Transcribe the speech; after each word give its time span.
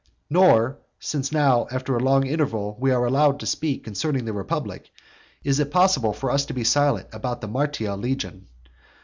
III. 0.01 0.25
Nor 0.31 0.77
(since 0.99 1.31
now 1.31 1.67
after 1.69 1.95
a 1.95 1.99
long 1.99 2.25
interval 2.25 2.75
we 2.79 2.89
are 2.89 3.05
allowed 3.05 3.39
to 3.39 3.45
speak 3.45 3.83
concerning 3.83 4.25
the 4.25 4.33
republic) 4.33 4.89
is 5.43 5.59
it 5.59 5.69
possible 5.69 6.11
for 6.11 6.31
us 6.31 6.43
to 6.47 6.53
be 6.55 6.63
silent 6.63 7.07
about 7.13 7.39
the 7.39 7.47
Martial 7.47 7.95
legion. 7.97 8.47